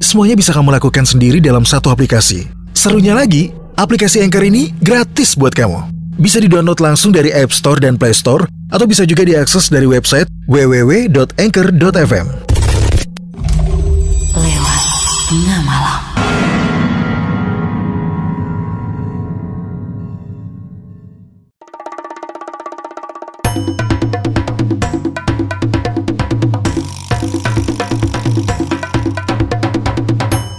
[0.00, 2.48] semuanya bisa kamu lakukan sendiri dalam satu aplikasi.
[2.74, 5.94] Serunya lagi, aplikasi Anchor ini gratis buat kamu.
[6.18, 10.26] Bisa di-download langsung dari App Store dan Play Store, atau bisa juga diakses dari website
[10.50, 12.47] www.anchor.fm.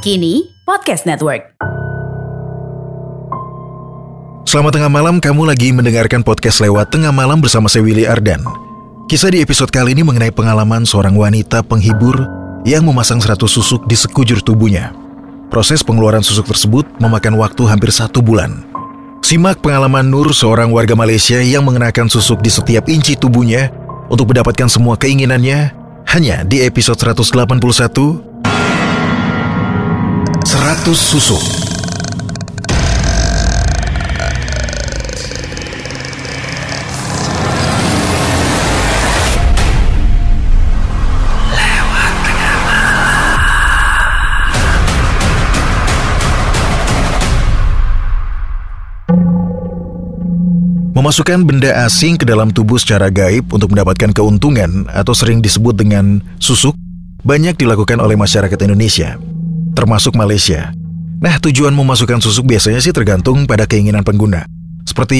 [0.10, 1.54] Kini Podcast Network.
[4.42, 8.42] Selamat tengah malam, kamu lagi mendengarkan podcast lewat tengah malam bersama saya Willy Ardan.
[9.06, 12.26] Kisah di episode kali ini mengenai pengalaman seorang wanita penghibur
[12.66, 14.98] yang memasang 100 susuk di sekujur tubuhnya.
[15.54, 18.66] Proses pengeluaran susuk tersebut memakan waktu hampir satu bulan.
[19.22, 23.70] Simak pengalaman Nur, seorang warga Malaysia yang mengenakan susuk di setiap inci tubuhnya
[24.10, 25.70] untuk mendapatkan semua keinginannya
[26.10, 28.29] hanya di episode 181
[30.70, 31.42] 100 susuk.
[50.94, 56.22] Memasukkan benda asing ke dalam tubuh secara gaib untuk mendapatkan keuntungan atau sering disebut dengan
[56.38, 56.78] susuk
[57.26, 59.18] banyak dilakukan oleh masyarakat Indonesia,
[59.74, 60.74] termasuk Malaysia.
[61.20, 64.48] Nah, tujuan memasukkan susuk biasanya sih tergantung pada keinginan pengguna.
[64.88, 65.20] Seperti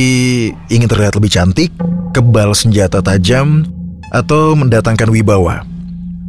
[0.72, 1.70] ingin terlihat lebih cantik,
[2.16, 3.68] kebal senjata tajam,
[4.10, 5.68] atau mendatangkan wibawa.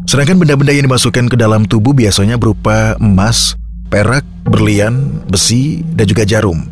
[0.05, 3.55] Sedangkan benda-benda yang dimasukkan ke dalam tubuh biasanya berupa emas,
[3.89, 6.67] perak, berlian, besi, dan juga jarum.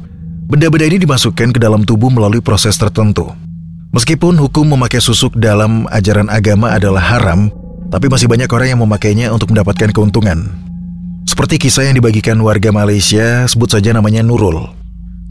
[0.49, 3.31] Benda-benda ini dimasukkan ke dalam tubuh melalui proses tertentu.
[3.95, 7.49] Meskipun hukum memakai susuk dalam ajaran agama adalah haram,
[7.89, 10.68] tapi masih banyak orang yang memakainya untuk mendapatkan keuntungan.
[11.29, 14.65] Seperti kisah yang dibagikan warga Malaysia, sebut saja namanya Nurul.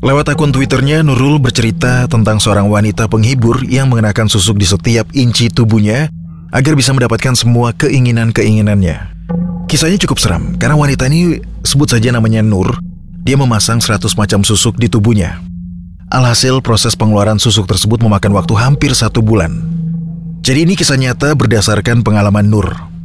[0.05, 5.49] Lewat akun Twitternya, Nurul bercerita tentang seorang wanita penghibur yang mengenakan susuk di setiap inci
[5.49, 6.05] tubuhnya
[6.53, 9.09] agar bisa mendapatkan semua keinginan-keinginannya.
[9.65, 12.77] Kisahnya cukup seram, karena wanita ini sebut saja namanya Nur,
[13.25, 15.41] dia memasang 100 macam susuk di tubuhnya.
[16.13, 19.65] Alhasil proses pengeluaran susuk tersebut memakan waktu hampir satu bulan.
[20.45, 22.96] Jadi ini kisah nyata berdasarkan pengalaman Nur.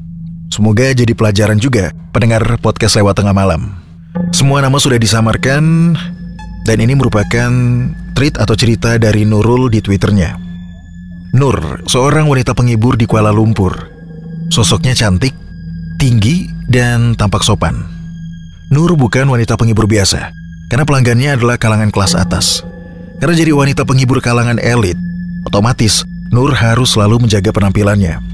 [0.52, 3.72] Semoga jadi pelajaran juga pendengar podcast lewat tengah malam.
[4.36, 5.96] Semua nama sudah disamarkan
[6.68, 7.48] dan ini merupakan
[8.12, 10.36] tweet atau cerita dari Nurul di Twitternya.
[11.32, 13.88] Nur, seorang wanita penghibur di Kuala Lumpur.
[14.52, 15.32] Sosoknya cantik,
[15.96, 17.88] tinggi, dan tampak sopan.
[18.68, 20.36] Nur bukan wanita penghibur biasa,
[20.68, 22.60] karena pelanggannya adalah kalangan kelas atas.
[23.16, 25.00] Karena jadi wanita penghibur kalangan elit,
[25.48, 28.31] otomatis Nur harus selalu menjaga penampilannya.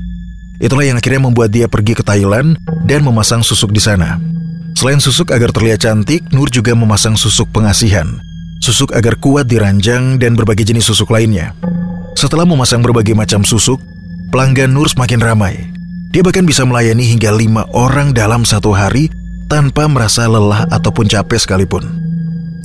[0.59, 4.19] Itulah yang akhirnya membuat dia pergi ke Thailand dan memasang susuk di sana.
[4.75, 8.19] Selain susuk agar terlihat cantik, Nur juga memasang susuk pengasihan.
[8.59, 11.55] Susuk agar kuat di ranjang dan berbagai jenis susuk lainnya.
[12.19, 13.79] Setelah memasang berbagai macam susuk,
[14.35, 15.71] pelanggan Nur semakin ramai.
[16.11, 19.11] Dia bahkan bisa melayani hingga lima orang dalam satu hari
[19.47, 21.87] tanpa merasa lelah ataupun capek sekalipun.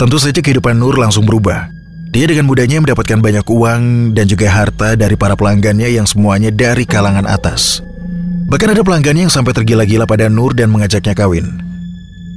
[0.01, 1.69] Tentu saja kehidupan Nur langsung berubah.
[2.13, 6.85] Dia dengan mudahnya mendapatkan banyak uang dan juga harta dari para pelanggannya yang semuanya dari
[6.85, 7.81] kalangan atas.
[8.53, 11.57] Bahkan ada pelanggannya yang sampai tergila-gila pada Nur dan mengajaknya kawin.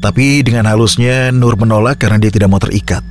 [0.01, 3.05] Tapi dengan halusnya Nur menolak karena dia tidak mau terikat.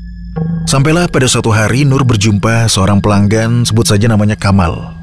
[0.66, 4.97] Sampailah pada suatu hari Nur berjumpa seorang pelanggan sebut saja namanya Kamal.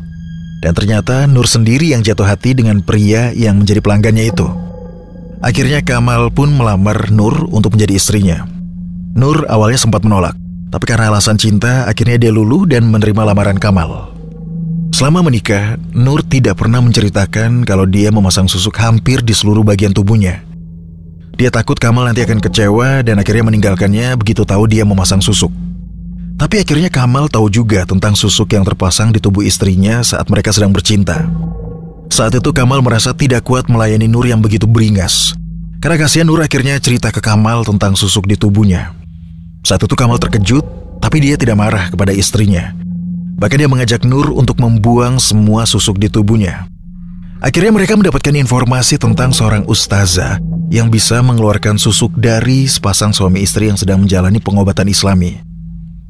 [0.66, 4.50] Dan ternyata Nur sendiri yang jatuh hati dengan pria yang menjadi pelanggannya itu.
[5.38, 8.50] Akhirnya Kamal pun melamar Nur untuk menjadi istrinya.
[9.14, 10.34] Nur awalnya sempat menolak,
[10.72, 14.08] tapi karena alasan cinta akhirnya dia luluh dan menerima lamaran Kamal.
[14.92, 20.40] Selama menikah, Nur tidak pernah menceritakan kalau dia memasang susuk hampir di seluruh bagian tubuhnya.
[21.36, 25.52] Dia takut Kamal nanti akan kecewa dan akhirnya meninggalkannya begitu tahu dia memasang susuk.
[26.40, 30.72] Tapi akhirnya Kamal tahu juga tentang susuk yang terpasang di tubuh istrinya saat mereka sedang
[30.72, 31.28] bercinta.
[32.12, 35.36] Saat itu Kamal merasa tidak kuat melayani Nur yang begitu beringas.
[35.80, 39.01] Karena kasihan Nur akhirnya cerita ke Kamal tentang susuk di tubuhnya.
[39.62, 40.66] Saat itu Kamal terkejut,
[40.98, 42.74] tapi dia tidak marah kepada istrinya.
[43.38, 46.66] Bahkan dia mengajak Nur untuk membuang semua susuk di tubuhnya.
[47.42, 50.38] Akhirnya mereka mendapatkan informasi tentang seorang ustazah
[50.70, 55.42] yang bisa mengeluarkan susuk dari sepasang suami istri yang sedang menjalani pengobatan islami.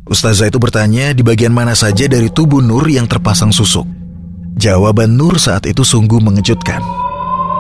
[0.05, 3.89] Ustazah itu bertanya di bagian mana saja dari tubuh Nur yang terpasang susuk.
[4.61, 6.85] Jawaban Nur saat itu sungguh mengejutkan.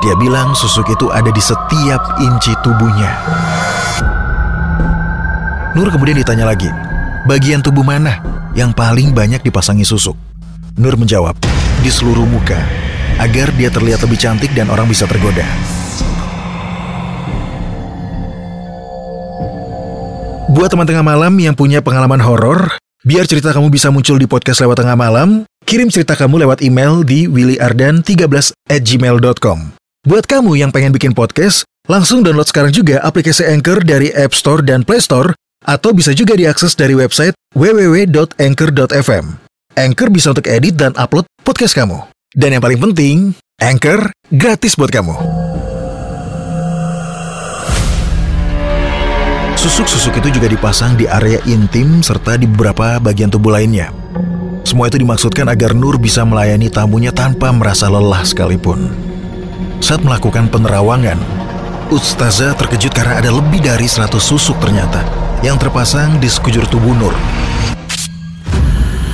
[0.05, 3.12] Dia bilang susuk itu ada di setiap inci tubuhnya.
[5.73, 6.69] Nur kemudian ditanya lagi,
[7.25, 8.21] bagian tubuh mana
[8.53, 10.13] yang paling banyak dipasangi susuk?
[10.77, 11.33] Nur menjawab,
[11.81, 12.61] di seluruh muka,
[13.17, 15.49] agar dia terlihat lebih cantik dan orang bisa tergoda.
[20.53, 22.77] Buat teman tengah malam yang punya pengalaman horor,
[23.09, 27.01] biar cerita kamu bisa muncul di podcast lewat tengah malam, kirim cerita kamu lewat email
[27.01, 29.73] di willyardan13 at gmail.com.
[30.05, 34.61] Buat kamu yang pengen bikin podcast, langsung download sekarang juga aplikasi Anchor dari App Store
[34.61, 35.33] dan Play Store,
[35.67, 39.25] atau bisa juga diakses dari website www.anchor.fm.
[39.73, 41.97] Anchor bisa untuk edit dan upload podcast kamu.
[42.32, 43.17] Dan yang paling penting,
[43.61, 45.17] Anchor gratis buat kamu.
[49.56, 53.94] Susuk-susuk itu juga dipasang di area intim serta di beberapa bagian tubuh lainnya.
[54.67, 58.91] Semua itu dimaksudkan agar Nur bisa melayani tamunya tanpa merasa lelah sekalipun.
[59.79, 61.19] Saat melakukan penerawangan,
[61.93, 67.15] Ustazah terkejut karena ada lebih dari 100 susuk ternyata yang terpasang di sekujur tubuh Nur.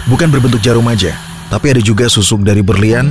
[0.09, 1.17] Bukan berbentuk jarum aja,
[1.49, 3.09] tapi ada juga susuk dari berlian,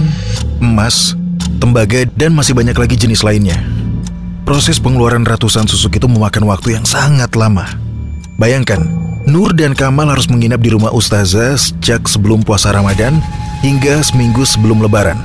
[0.61, 1.17] emas,
[1.57, 3.57] tembaga, dan masih banyak lagi jenis lainnya.
[4.45, 7.67] Proses pengeluaran ratusan susuk itu memakan waktu yang sangat lama.
[8.37, 8.85] Bayangkan,
[9.27, 13.19] Nur dan Kamal harus menginap di rumah Ustazah sejak sebelum puasa Ramadan
[13.59, 15.19] hingga seminggu sebelum Lebaran.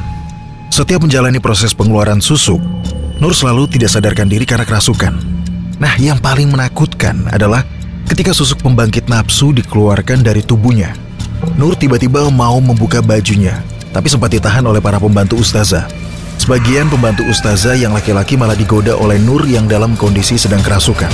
[0.73, 2.59] Setiap menjalani proses pengeluaran susuk,
[3.23, 5.15] Nur selalu tidak sadarkan diri karena kerasukan.
[5.79, 7.63] Nah, yang paling menakutkan adalah
[8.13, 10.93] ketika susuk pembangkit nafsu dikeluarkan dari tubuhnya.
[11.57, 15.89] Nur tiba-tiba mau membuka bajunya, tapi sempat ditahan oleh para pembantu Ustazah.
[16.37, 21.09] Sebagian pembantu ustazah yang laki-laki malah digoda oleh Nur yang dalam kondisi sedang kerasukan.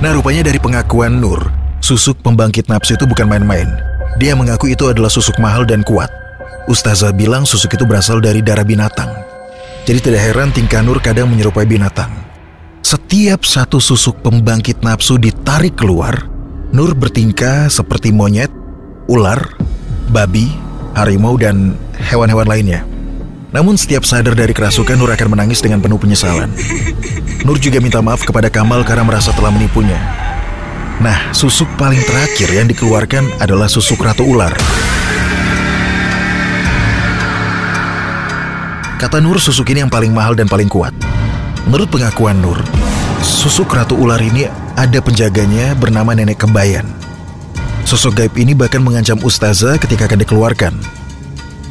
[0.00, 1.52] Nah rupanya dari pengakuan Nur,
[1.84, 3.95] susuk pembangkit nafsu itu bukan main-main.
[4.16, 6.08] Dia mengaku itu adalah susuk mahal dan kuat.
[6.66, 9.12] Ustazah bilang susuk itu berasal dari darah binatang.
[9.84, 12.10] Jadi tidak heran tingkah Nur kadang menyerupai binatang.
[12.80, 16.32] Setiap satu susuk pembangkit nafsu ditarik keluar,
[16.72, 18.50] Nur bertingkah seperti monyet,
[19.06, 19.52] ular,
[20.08, 20.48] babi,
[20.96, 22.82] harimau, dan hewan-hewan lainnya.
[23.52, 26.50] Namun setiap sadar dari kerasukan, Nur akan menangis dengan penuh penyesalan.
[27.44, 30.25] Nur juga minta maaf kepada Kamal karena merasa telah menipunya.
[30.96, 34.56] Nah, susuk paling terakhir yang dikeluarkan adalah susuk ratu ular.
[38.96, 40.96] Kata Nur, susuk ini yang paling mahal dan paling kuat.
[41.68, 42.56] Menurut pengakuan Nur,
[43.20, 46.88] susuk ratu ular ini ada penjaganya bernama Nenek Kembayan.
[47.84, 50.74] Sosok gaib ini bahkan mengancam Ustazah ketika akan dikeluarkan.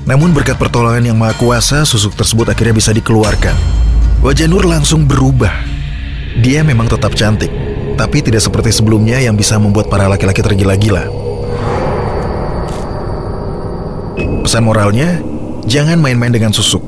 [0.06, 3.58] Namun berkat pertolongan yang maha kuasa, susuk tersebut akhirnya bisa dikeluarkan.
[4.22, 5.52] Wajah Nur langsung berubah.
[6.46, 7.50] Dia memang tetap cantik,
[7.96, 11.08] tapi tidak seperti sebelumnya yang bisa membuat para laki-laki tergila-gila.
[14.46, 15.20] Pesan moralnya,
[15.66, 16.84] jangan main-main dengan susuk.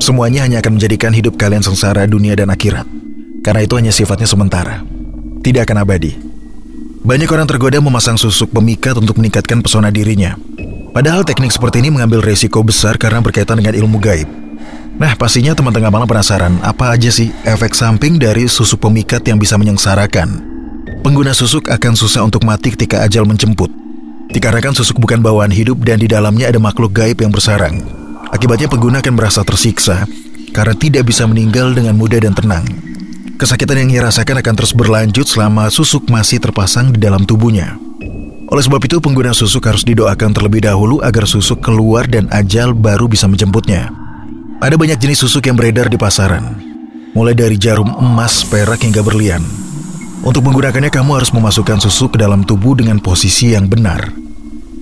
[0.00, 2.88] Semuanya hanya akan menjadikan hidup kalian sengsara dunia dan akhirat.
[3.44, 4.82] Karena itu hanya sifatnya sementara.
[5.42, 6.14] Tidak akan abadi.
[7.02, 10.38] Banyak orang tergoda memasang susuk pemikat untuk meningkatkan pesona dirinya.
[10.94, 14.30] Padahal teknik seperti ini mengambil resiko besar karena berkaitan dengan ilmu gaib.
[15.00, 19.40] Nah, pastinya teman tengah malam penasaran apa aja sih efek samping dari susuk pemikat yang
[19.40, 20.51] bisa menyengsarakan.
[21.02, 23.66] Pengguna susuk akan susah untuk mati ketika ajal menjemput.
[24.30, 27.82] Dikarenakan susuk bukan bawaan hidup dan di dalamnya ada makhluk gaib yang bersarang.
[28.30, 30.06] Akibatnya pengguna akan merasa tersiksa
[30.54, 32.62] karena tidak bisa meninggal dengan mudah dan tenang.
[33.34, 37.74] Kesakitan yang ia rasakan akan terus berlanjut selama susuk masih terpasang di dalam tubuhnya.
[38.46, 43.10] Oleh sebab itu, pengguna susuk harus didoakan terlebih dahulu agar susuk keluar dan ajal baru
[43.10, 43.90] bisa menjemputnya.
[44.62, 46.62] Ada banyak jenis susuk yang beredar di pasaran,
[47.16, 49.61] mulai dari jarum emas, perak hingga berlian.
[50.22, 54.14] Untuk menggunakannya, kamu harus memasukkan susuk ke dalam tubuh dengan posisi yang benar.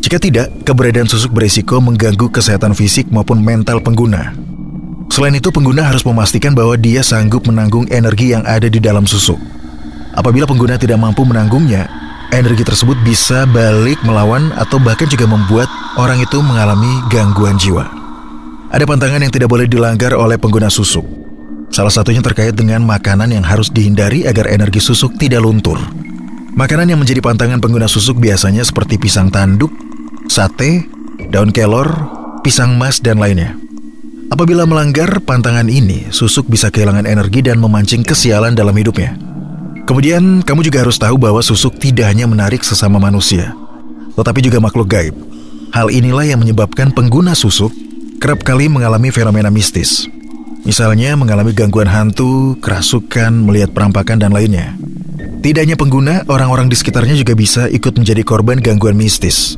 [0.05, 4.37] Jika tidak, keberadaan susuk berisiko mengganggu kesehatan fisik maupun mental pengguna.
[5.09, 9.41] Selain itu, pengguna harus memastikan bahwa dia sanggup menanggung energi yang ada di dalam susuk.
[10.13, 11.89] Apabila pengguna tidak mampu menanggungnya,
[12.37, 17.89] energi tersebut bisa balik melawan atau bahkan juga membuat orang itu mengalami gangguan jiwa.
[18.69, 21.30] Ada pantangan yang tidak boleh dilanggar oleh pengguna susuk.
[21.71, 25.79] Salah satunya terkait dengan makanan yang harus dihindari agar energi susuk tidak luntur.
[26.51, 29.71] Makanan yang menjadi pantangan pengguna susuk biasanya seperti pisang tanduk,
[30.27, 30.91] sate,
[31.31, 31.87] daun kelor,
[32.43, 33.55] pisang emas, dan lainnya.
[34.35, 39.15] Apabila melanggar pantangan ini, susuk bisa kehilangan energi dan memancing kesialan dalam hidupnya.
[39.87, 43.55] Kemudian, kamu juga harus tahu bahwa susuk tidak hanya menarik sesama manusia,
[44.19, 45.15] tetapi juga makhluk gaib.
[45.71, 47.71] Hal inilah yang menyebabkan pengguna susuk
[48.19, 50.11] kerap kali mengalami fenomena mistis.
[50.61, 54.77] Misalnya mengalami gangguan hantu, kerasukan, melihat perampakan, dan lainnya.
[55.41, 59.57] Tidak hanya pengguna, orang-orang di sekitarnya juga bisa ikut menjadi korban gangguan mistis.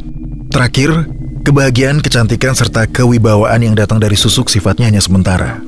[0.54, 1.10] Terakhir,
[1.42, 5.58] kebahagiaan, kecantikan, serta kewibawaan yang datang dari susuk sifatnya hanya sementara.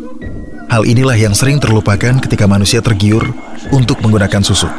[0.70, 3.26] Hal inilah yang sering terlupakan ketika manusia tergiur
[3.74, 4.70] untuk menggunakan susuk.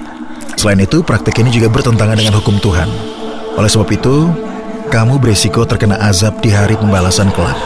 [0.55, 2.87] Selain itu, praktik ini juga bertentangan dengan hukum Tuhan.
[3.59, 4.31] Oleh sebab itu,
[4.87, 7.59] kamu beresiko terkena azab di hari pembalasan kelak.